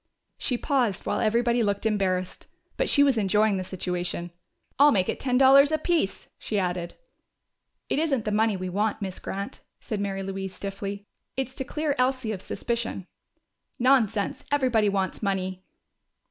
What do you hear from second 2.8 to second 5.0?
she was enjoying the situation. "I'll